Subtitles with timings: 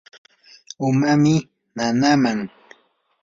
[0.87, 1.35] umami
[1.75, 2.39] nanaaman.